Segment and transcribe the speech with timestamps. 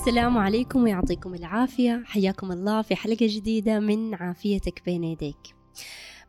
[0.00, 2.02] السلام عليكم ويعطيكم العافية.
[2.06, 5.54] حياكم الله في حلقة جديدة من عافيتك بين يديك.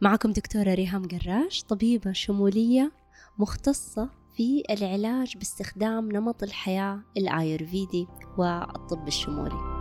[0.02, 2.92] معكم دكتورة ريهام قراش طبيبة شمولية
[3.40, 8.08] مختصة في العلاج باستخدام نمط الحياة الآيurvedi
[8.38, 9.81] والطب الشمولي.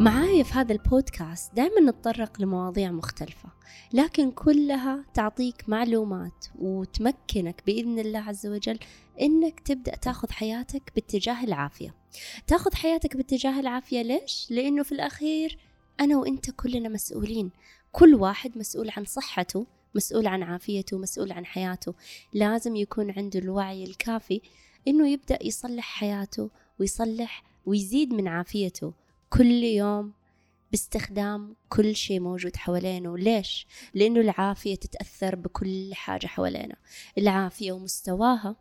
[0.00, 3.48] معاي في هذا البودكاست دائما نتطرق لمواضيع مختلفة
[3.92, 8.78] لكن كلها تعطيك معلومات وتمكنك بإذن الله عز وجل
[9.20, 11.94] إنك تبدأ تاخذ حياتك باتجاه العافية.
[12.46, 15.58] تاخذ حياتك باتجاه العافية ليش؟ لأنه في الأخير
[16.00, 17.50] أنا وإنت كلنا مسؤولين.
[17.92, 21.94] كل واحد مسؤول عن صحته مسؤول عن عافيته مسؤول عن حياته.
[22.32, 24.40] لازم يكون عنده الوعي الكافي
[24.88, 28.99] إنه يبدأ يصلح حياته ويصلح ويزيد من عافيته.
[29.30, 30.12] كل يوم
[30.70, 33.18] باستخدام كل شيء موجود حوالينه.
[33.18, 36.76] ليش؟ لأنه العافية تتأثر بكل حاجة حوالينا
[37.18, 38.56] العافية ومستواها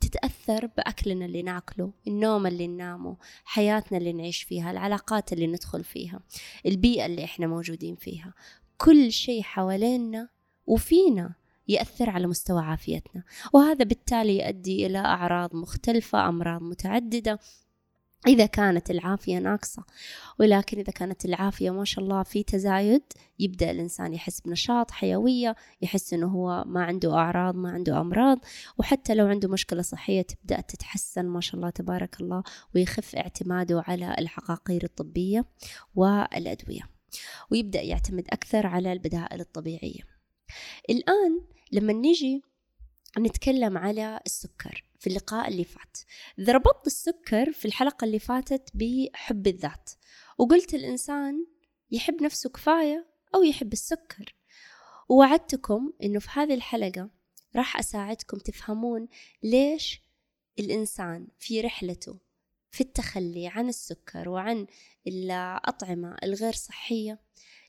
[0.00, 6.20] تتأثر بأكلنا اللي ناكله النوم اللي ننامه حياتنا اللي نعيش فيها العلاقات اللي ندخل فيها
[6.66, 8.34] البيئة اللي إحنا موجودين فيها.
[8.78, 10.28] كل شيء حوالينا
[10.66, 11.34] وفينا
[11.68, 13.22] يأثر على مستوى عافيتنا.
[13.52, 17.38] وهذا بالتالي يؤدي إلى أعراض مختلفة أمراض متعددة
[18.26, 19.84] إذا كانت العافية ناقصة.
[20.40, 23.02] ولكن إذا كانت العافية ما شاء الله في تزايد
[23.38, 28.38] يبدأ الإنسان يحس بنشاط حيوية يحس إنه هو ما عنده أعراض ما عنده أمراض.
[28.78, 32.42] وحتى لو عنده مشكلة صحية تبدأ تتحسن ما شاء الله تبارك الله
[32.74, 35.44] ويخف اعتماده على العقاقير الطبية
[35.94, 36.82] والأدوية.
[37.50, 40.02] ويبدأ يعتمد أكثر على البدائل الطبيعية.
[40.90, 41.40] الآن
[41.72, 42.42] لما نيجي
[43.18, 44.84] نتكلم على السكر.
[45.04, 45.96] في اللقاء اللي فات.
[46.48, 49.90] ربطت السكر في الحلقة اللي فاتت بحب الذات
[50.38, 51.46] وقلت الإنسان
[51.90, 54.34] يحب نفسه كفاية أو يحب السكر.
[55.08, 57.10] ووعدتكم إنه في هذه الحلقة
[57.56, 59.08] راح أساعدكم تفهمون
[59.42, 60.02] ليش
[60.58, 62.18] الإنسان في رحلته
[62.70, 64.66] في التخلي عن السكر وعن
[65.06, 67.20] الأطعمة الغير صحية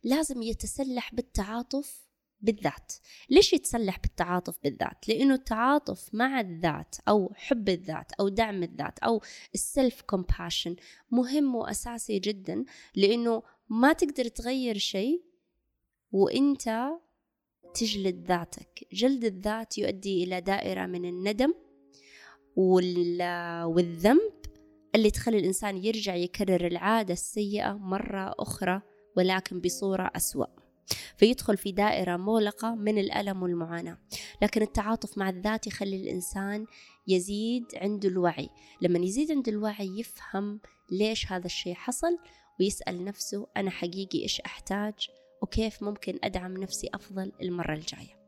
[0.04, 2.05] لازم يتسلح بالتعاطف
[2.46, 2.94] بالذات.
[3.30, 9.22] ليش يتسلح بالتعاطف بالذات؟ لأنه التعاطف مع الذات أو حب الذات أو دعم الذات أو
[9.54, 10.76] السلف كومباشن
[11.12, 15.24] مهم وأساسي جدا لأنه ما تقدر تغير شيء
[16.12, 16.90] وإنت
[17.74, 18.88] تجلد ذاتك.
[18.94, 21.54] جلد الذات يؤدي إلى دائرة من الندم
[22.56, 24.32] والذنب
[24.96, 28.82] اللي تخلي الإنسان يرجع يكرر العادة السيئة مرة أخرى
[29.18, 30.65] ولكن بصورة أسوأ.
[31.18, 33.98] فيدخل في دائرة مغلقة من الألم والمعاناة.
[34.42, 36.66] لكن التعاطف مع الذات يخلي الإنسان
[37.08, 38.50] يزيد عنده الوعي.
[38.82, 40.60] لما يزيد عنده الوعي يفهم
[40.92, 42.18] ليش هذا الشيء حصل
[42.60, 44.94] ويسأل نفسه أنا حقيقي إيش أحتاج
[45.42, 48.26] وكيف ممكن أدعم نفسي أفضل المرة الجاية.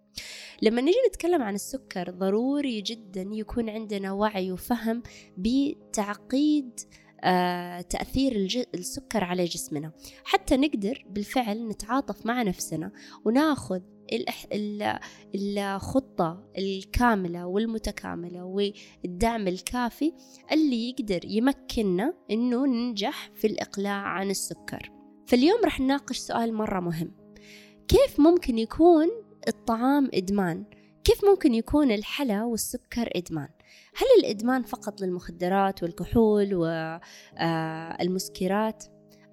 [0.61, 5.03] لما نجي نتكلم عن السكر ضروري جدا يكون عندنا وعي وفهم
[5.37, 6.79] بتعقيد
[7.27, 9.91] آه، تأثير السكر على جسمنا.
[10.23, 12.91] حتى نقدر بالفعل نتعاطف مع نفسنا
[13.25, 13.81] وناخذ
[15.35, 20.13] الخطة الكاملة والمتكاملة والدعم الكافي
[20.51, 24.91] اللي يقدر يمكننا إنه ننجح في الإقلاع عن السكر.
[25.27, 27.11] فاليوم راح نناقش سؤال مرة مهم.
[27.87, 29.07] كيف ممكن يكون
[29.47, 30.65] الطعام إدمان؟
[31.03, 33.49] كيف ممكن يكون الحلا والسكر إدمان؟
[33.95, 36.55] هل الإدمان فقط للمخدرات والكحول
[37.39, 38.85] والمسكرات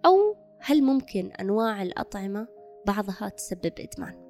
[0.07, 2.49] أو هل ممكن أنواع الأطعمة
[2.87, 4.25] بعضها تسبب إدمان؟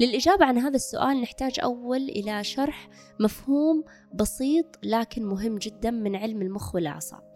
[0.00, 2.88] للإجابة عن هذا السؤال نحتاج أول إلى شرح
[3.20, 3.84] مفهوم
[4.14, 7.32] بسيط لكن مهم جدا من علم المخ والأعصاب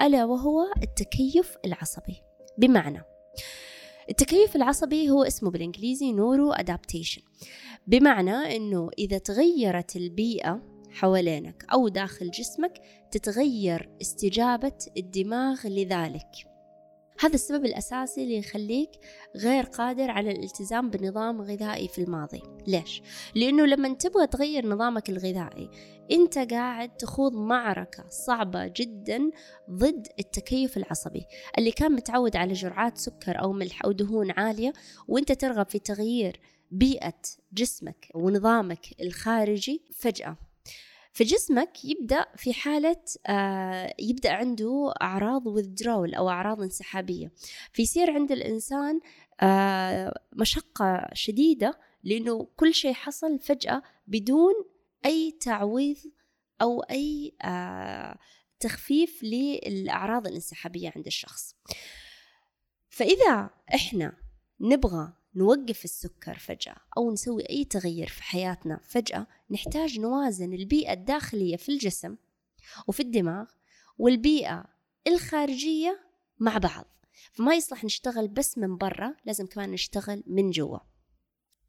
[0.00, 2.22] ألا وهو التكيف العصبي.
[2.58, 3.02] بمعنى
[4.10, 7.22] التكيف العصبي هو اسمه بالإنجليزي نورو أدابتيشن.
[7.86, 16.30] بمعنى أنه إذا تغيرت البيئة حوالينك أو داخل جسمك تتغير استجابة الدماغ لذلك.
[17.20, 18.90] هذا السبب الأساسي اللي يخليك
[19.36, 22.42] غير قادر على الالتزام بنظام غذائي في الماضي.
[22.66, 23.02] ليش؟
[23.34, 25.70] لأنه لما تبغى تغير نظامك الغذائي
[26.10, 29.30] أنت قاعد تخوض معركة صعبة جدا
[29.70, 31.26] ضد التكيف العصبي
[31.58, 34.72] اللي كان متعود على جرعات سكر أو ملح أو دهون عالية
[35.08, 36.40] وأنت ترغب في تغيير
[36.70, 37.20] بيئة
[37.52, 40.47] جسمك ونظامك الخارجي فجأة.
[41.12, 47.32] فجسمك يبدأ في حالة آه يبدأ عنده أعراض withdrawal أو أعراض انسحابية.
[47.72, 49.00] فيصير عند الإنسان
[49.40, 54.54] آه مشقة شديدة لأنه كل شيء حصل فجأة بدون
[55.06, 55.96] أي تعويض
[56.62, 58.18] أو أي آه
[58.60, 61.54] تخفيف للأعراض الانسحابية عند الشخص.
[62.88, 64.16] فإذا إحنا
[64.60, 71.56] نبغى نوقف السكر فجأة أو نسوي أي تغيير في حياتنا فجأة نحتاج نوازن البيئة الداخلية
[71.56, 72.16] في الجسم
[72.88, 73.46] وفي الدماغ
[73.98, 74.64] والبيئة
[75.06, 76.00] الخارجية
[76.38, 76.84] مع بعض.
[77.32, 80.78] فما يصلح نشتغل بس من برا لازم كمان نشتغل من جوا.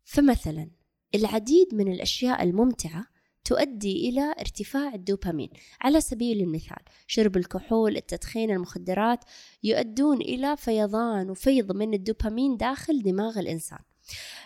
[0.04, 0.72] فمثلا
[1.16, 3.06] العديد من الأشياء الممتعة
[3.46, 5.50] تؤدي إلى ارتفاع الدوبامين.
[5.82, 6.78] على سبيل المثال
[7.08, 9.20] شرب الكحول التدخين المخدرات
[9.64, 13.80] يؤدون إلى فيضان وفيض من الدوبامين داخل دماغ الإنسان.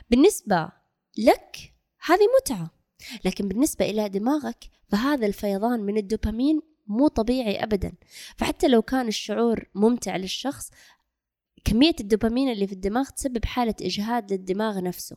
[0.10, 0.70] بالنسبة
[1.18, 1.74] لك
[2.06, 2.72] هذه متعة.
[3.26, 7.94] لكن بالنسبة إلى دماغك فهذا الفيضان من الدوبامين مو طبيعي أبدا.
[8.38, 10.72] فحتى لو كان الشعور ممتع للشخص
[11.66, 15.16] كمية الدوبامين اللي في الدماغ تسبب حالة إجهاد للدماغ نفسه.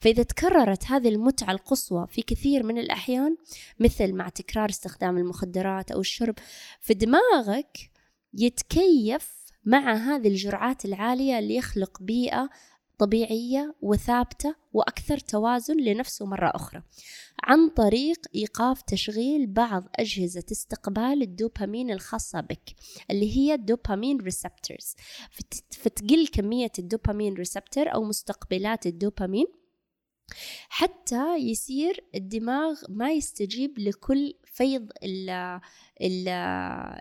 [0.00, 3.36] فإذا تكررت هذه المتعة القصوى في كثير من الأحيان
[3.80, 6.34] مثل مع تكرار استخدام المخدرات أو الشرب
[6.80, 7.90] فدماغك
[8.34, 12.50] يتكيف مع هذه الجرعات العالية اللي يخلق بيئة
[12.98, 16.82] طبيعية وثابتة وأكثر توازن لنفسه مرة أخرى.
[17.42, 22.74] عن طريق إيقاف تشغيل بعض أجهزة استقبال الدوبامين الخاصة بك
[23.10, 24.94] اللي هي الدوبامين receptors
[25.70, 29.46] فتقل كمية الدوبامين receptor أو مستقبلات الدوبامين
[30.68, 35.30] حتى يصير الدماغ ما يستجيب لكل فيض ال
[36.00, 36.28] ال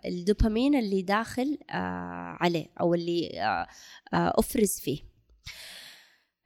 [0.06, 3.68] الدوبامين اللي داخل آه، عليه أو اللي آه،
[4.14, 5.00] آه، أفرز فيه.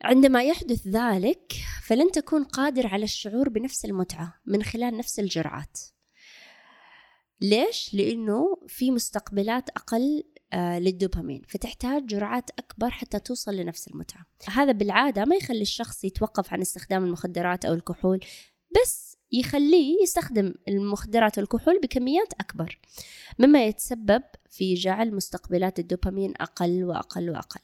[0.03, 1.53] عندما يحدث ذلك
[1.83, 5.80] فلن تكون قادر على الشعور بنفس المتعة من خلال نفس الجرعات.
[7.42, 14.25] ليش؟ لأنه في مستقبلات أقل آه، للدوبامين فتحتاج جرعات أكبر حتى توصل لنفس المتعة.
[14.50, 18.19] هذا بالعادة ما يخلي الشخص يتوقف عن استخدام المخدرات أو الكحول
[18.81, 22.80] بس يخليه يستخدم المخدرات والكحول بكميات أكبر
[23.39, 27.62] مما يتسبب في جعل مستقبلات الدوبامين أقل وأقل وأقل.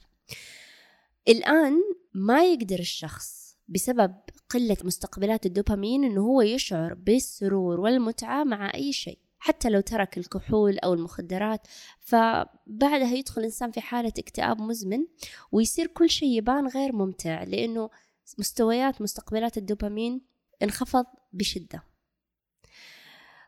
[1.28, 1.82] الآن
[2.18, 4.16] ما يقدر الشخص بسبب
[4.50, 10.80] قلة مستقبلات الدوبامين إنه هو يشعر بالسرور والمتعة مع أي شيء حتى لو ترك الكحول
[10.80, 11.68] أو المخدرات.
[12.00, 15.06] فبعدها يدخل الإنسان في حالة اكتئاب مزمن
[15.52, 17.90] ويصير كل شيء يبان غير ممتع لأنه
[18.38, 20.22] مستويات مستقبلات الدوبامين
[20.64, 21.84] انخفض بشدة.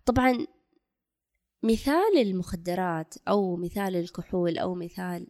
[0.05, 0.47] طبعا
[1.63, 5.27] مثال المخدرات أو مثال الكحول أو مثال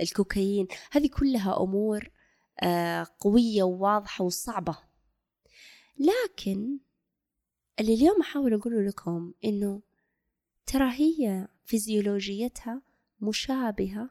[0.00, 2.10] الكوكايين هذه كلها أمور
[2.62, 4.78] آه، قوية وواضحة وصعبة.
[5.98, 6.78] لكن
[7.80, 9.82] اللي اليوم أحاول أقوله لكم إنه
[10.66, 12.82] ترى هي فيزيولوجيتها
[13.20, 14.10] مشابهة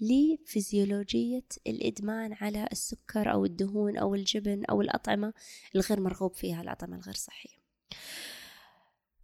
[0.00, 5.32] لفيزيولوجية الإدمان على السكر أو الدهون أو الجبن أو الأطعمة
[5.74, 7.60] الغير مرغوب فيها الأطعمة الغير صحية.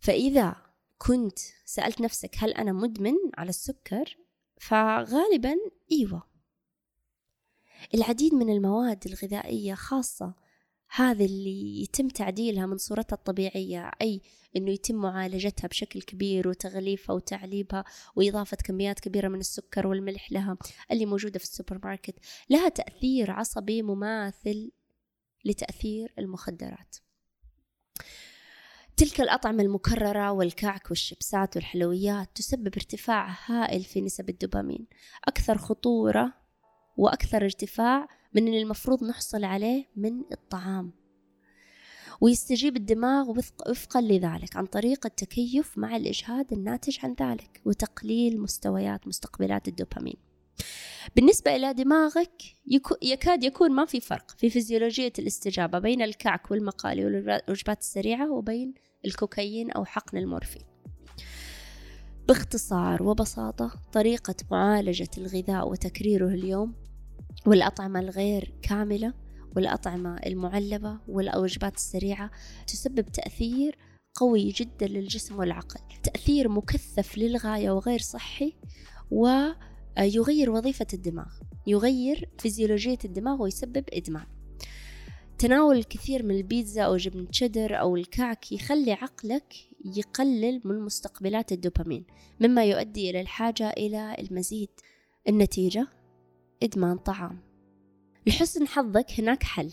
[0.07, 0.57] فإذا
[0.99, 4.17] كنت سألت نفسك هل أنا مدمن على السكر
[4.61, 5.55] فغالبا
[5.93, 6.23] إيوة.
[7.95, 10.35] العديد من المواد الغذائية خاصة
[10.89, 14.23] هذه اللي يتم تعديلها من صورتها الطبيعية أي
[14.57, 17.85] أنه يتم معالجتها بشكل كبير وتغليفها وتعليبها
[18.17, 20.57] وإضافة كميات كبيرة من السكر والملح لها
[20.91, 22.15] اللي موجودة في السوبر ماركت
[22.51, 24.71] لها تأثير عصبي مماثل
[25.45, 26.97] لتأثير المخدرات.
[28.97, 34.87] تلك الأطعمة المكررة والكعك والشيبسات والحلويات تسبب ارتفاع هائل في نسب الدوبامين.
[35.25, 36.33] أكثر خطورة
[36.97, 40.93] وأكثر ارتفاع من اللي المفروض نحصل عليه من الطعام.
[42.21, 49.69] ويستجيب الدماغ وفقا لذلك عن طريق التكيف مع الإجهاد الناتج عن ذلك وتقليل مستويات مستقبلات
[49.69, 50.17] الدوبامين.
[51.17, 52.43] بالنسبة إلى دماغك
[53.03, 58.75] يكاد يكون ما في فرق في فيزيولوجية الاستجابة بين الكعك والمقالي والوجبات السريعة وبين
[59.07, 60.63] الكوكايين أو حقن المورفين.
[62.29, 66.75] باختصار وبساطة طريقة معالجة الغذاء وتكريره اليوم
[67.47, 69.15] والأطعمة الغير كاملة
[69.57, 72.31] والأطعمة المعلبة والوجبات السريعة
[72.67, 73.79] تسبب تأثير
[74.15, 75.81] قوي جدا للجسم والعقل.
[76.03, 78.53] تأثير مكثف للغاية وغير صحي
[79.11, 81.33] ويغير وظيفة الدماغ
[81.67, 84.27] يغير فيزيولوجية الدماغ ويسبب إدمان.
[85.39, 92.05] تناول الكثير من البيتزا أو جبن تشيدر أو الكعك يخلي عقلك يقلل من مستقبلات الدوبامين
[92.41, 94.69] مما يؤدي إلى الحاجة إلى المزيد
[95.29, 95.89] النتيجة
[96.63, 97.41] إدمان طعام.
[98.27, 99.73] لحسن حظك هناك حل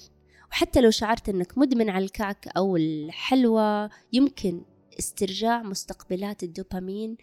[0.51, 4.62] وحتى لو شعرت أنك مدمن على الكعك أو الحلوى يمكن
[5.00, 7.17] استرجاع مستقبلات الدوبامين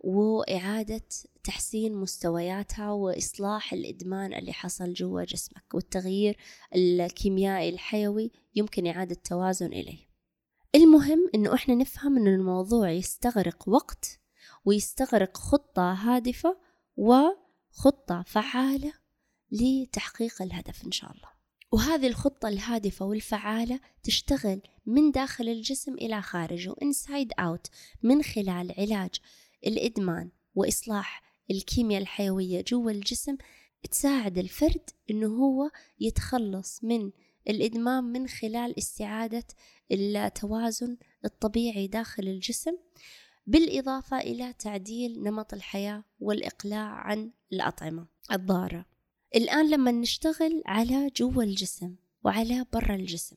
[0.00, 1.08] وإعادة
[1.44, 6.36] تحسين مستوياتها وإصلاح الإدمان اللي حصل جوا جسمك والتغيير
[6.74, 10.08] الكيميائي الحيوي يمكن إعادة توازن إليه.
[10.74, 14.20] المهم إنه إحنا نفهم إنه الموضوع يستغرق وقت
[14.64, 16.58] ويستغرق خطة هادفة
[16.96, 18.92] وخطة فعالة
[19.50, 21.28] لتحقيق الهدف إن شاء الله.
[21.72, 27.70] وهذه الخطة الهادفة والفعالة تشتغل من داخل الجسم إلى خارجه inside out
[28.02, 29.10] من خلال علاج
[29.66, 33.36] الإدمان وإصلاح الكيمياء الحيوية جوا الجسم
[33.90, 37.10] تساعد الفرد إنه هو يتخلص من
[37.48, 39.44] الإدمان من خلال استعادة
[39.92, 42.76] التوازن الطبيعي داخل الجسم
[43.46, 48.86] بالإضافة إلى تعديل نمط الحياة والإقلاع عن الأطعمة الضارة.
[49.36, 53.36] الآن لما نشتغل على جوا الجسم وعلى برا الجسم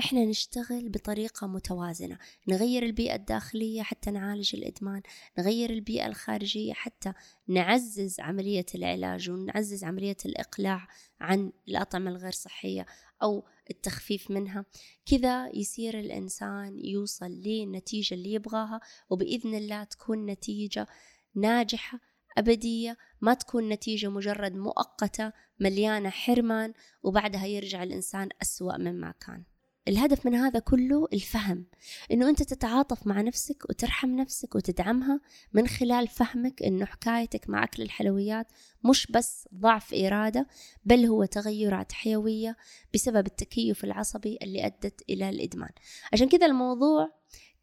[0.00, 2.18] إحنا نشتغل بطريقة متوازنة
[2.48, 5.02] نغير البيئة الداخلية حتى نعالج الإدمان
[5.38, 7.12] نغير البيئة الخارجية حتى
[7.48, 10.88] نعزز عملية العلاج ونعزز عملية الإقلاع
[11.20, 12.86] عن الأطعمة الغير صحية
[13.22, 14.64] أو التخفيف منها.
[15.06, 18.80] كذا يصير الإنسان يوصل للنتيجة اللي يبغاها
[19.10, 20.86] وبإذن الله تكون نتيجة
[21.34, 22.00] ناجحة
[22.38, 29.44] أبدية ما تكون نتيجة مجرد مؤقتة مليانة حرمان وبعدها يرجع الإنسان أسوأ مما كان.
[29.88, 31.66] الهدف من هذا كله الفهم.
[32.12, 35.20] إنه أنت تتعاطف مع نفسك وترحم نفسك وتدعمها
[35.52, 38.46] من خلال فهمك إنه حكايتك مع أكل الحلويات
[38.84, 40.46] مش بس ضعف إرادة
[40.84, 42.56] بل هو تغيرات حيوية
[42.94, 45.70] بسبب التكيف العصبي اللي أدت إلى الإدمان.
[46.12, 47.12] عشان كذا الموضوع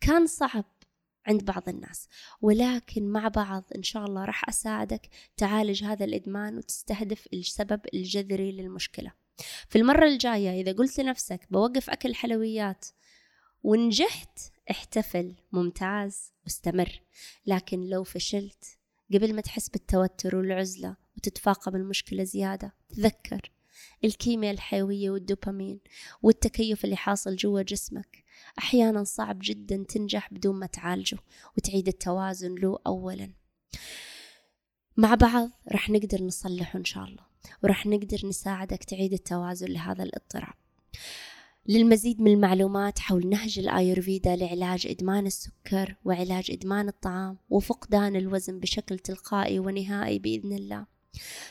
[0.01, 0.66] كان صعب
[1.25, 2.08] عند بعض الناس
[2.42, 9.21] ولكن مع بعض إن شاء الله راح أساعدك تعالج هذا الإدمان وتستهدف السبب الجذري للمشكلة.
[9.70, 12.86] في المرة الجاية إذا قلت لنفسك بوقف أكل حلويات
[13.64, 14.40] ونجحت
[14.72, 17.02] احتفل ممتاز واستمر
[17.46, 18.78] لكن لو فشلت
[19.14, 23.52] قبل ما تحس بالتوتر والعزلة وتتفاقم المشكلة زيادة تذكر
[24.04, 25.80] الكيمياء الحيوية والدوبامين
[26.22, 28.24] والتكيف اللي حاصل جوا جسمك.
[28.60, 31.18] أحيانا صعب جدا تنجح بدون ما تعالجه
[31.58, 33.34] وتعيد التوازن له أولا.
[34.98, 37.31] مع بعض رح نقدر نصلحه إن شاء الله.
[37.63, 40.53] ورح نقدر نساعدك تعيد التوازن لهذا الاضطراب.
[41.67, 49.00] للمزيد من المعلومات حول نهج الآيورفيدا لعلاج إدمان السكر وعلاج إدمان الطعام وفقدان الوزن بشكل
[49.00, 50.86] تلقائي ونهائي بإذن الله.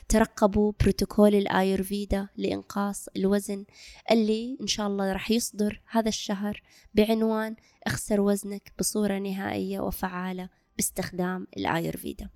[0.09, 3.65] ترقبوا بروتوكول الآيورفيدا لإنقاص الوزن
[4.11, 6.63] اللي إن شاء الله راح يصدر هذا الشهر
[6.95, 7.57] بعنوان
[7.87, 10.49] اخسر وزنك بصورة نهائية وفعالة.
[10.81, 12.29] باستخدام الآيورفيدا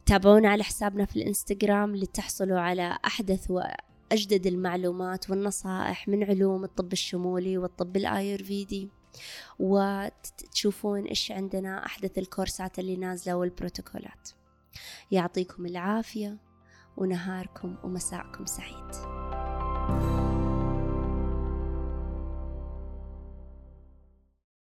[0.06, 3.50] تابعونا على حسابنا في الإنستغرام لتحصلوا على أحدث
[4.10, 8.88] وأجدد المعلومات والنصائح من علوم الطب الشمولي والطب الآيورفيدي
[9.58, 14.28] وتشوفون إيش عندنا أحدث الكورسات اللي نازلة والبروتوكولات.
[15.10, 16.36] يعطيكم العافية
[16.96, 19.15] ونهاركم ومساءكم سعيد.